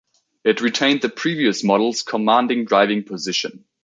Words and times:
It 0.43 0.61
retained 0.61 1.03
the 1.03 1.09
previous 1.09 1.63
model's 1.63 2.01
commanding 2.01 2.65
driving 2.65 3.03
position. 3.03 3.65